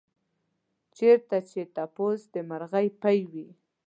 چېرته 0.97 1.37
چې 1.49 1.61
تپوس 1.75 2.21
د 2.33 2.35
مرغۍ 2.49 2.87
پۍ 3.01 3.19
وي. 3.31 3.47